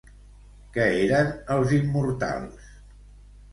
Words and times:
Què 0.77 0.87
eren 1.01 1.29
els 1.57 1.75
Immortals? 1.81 2.75